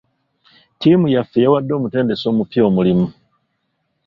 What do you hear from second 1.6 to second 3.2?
omutendesi omupya omulimu.